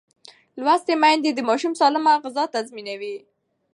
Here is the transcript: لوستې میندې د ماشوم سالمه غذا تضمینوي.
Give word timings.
لوستې 0.63 0.93
میندې 1.03 1.31
د 1.33 1.39
ماشوم 1.49 1.73
سالمه 1.79 2.13
غذا 2.23 2.43
تضمینوي. 2.55 3.15